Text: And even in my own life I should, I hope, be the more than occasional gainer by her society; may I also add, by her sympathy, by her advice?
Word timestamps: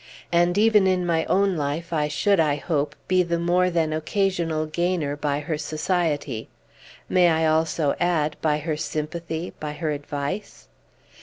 And 0.31 0.57
even 0.57 0.87
in 0.87 1.05
my 1.05 1.25
own 1.25 1.55
life 1.55 1.93
I 1.93 2.07
should, 2.07 2.39
I 2.39 2.55
hope, 2.55 2.95
be 3.07 3.21
the 3.21 3.37
more 3.37 3.69
than 3.69 3.93
occasional 3.93 4.65
gainer 4.65 5.15
by 5.15 5.41
her 5.41 5.59
society; 5.59 6.49
may 7.07 7.29
I 7.29 7.45
also 7.45 7.93
add, 7.99 8.35
by 8.41 8.57
her 8.57 8.77
sympathy, 8.77 9.53
by 9.59 9.73
her 9.73 9.91
advice? 9.91 10.67